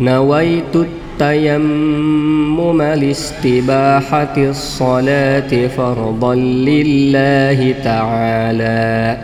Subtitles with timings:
[0.00, 0.76] نويت
[1.20, 9.18] التيمم لاستباحة الصلاة فرضا لله تعالى.